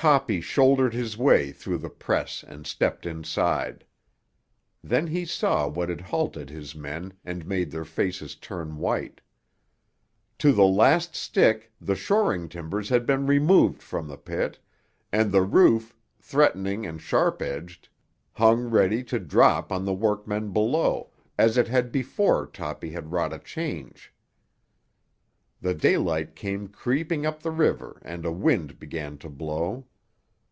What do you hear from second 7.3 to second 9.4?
made their faces turn white.